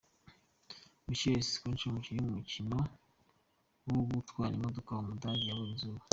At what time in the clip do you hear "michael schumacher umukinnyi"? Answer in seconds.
1.07-2.21